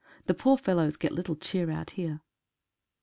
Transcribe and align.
The 0.25 0.33
poor 0.33 0.57
fellows 0.57 0.97
get 0.97 1.11
little 1.11 1.35
cheer 1.35 1.69
out 1.69 1.91
here. 1.91 2.21